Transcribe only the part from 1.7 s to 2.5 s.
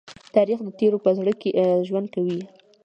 ژوند کوي.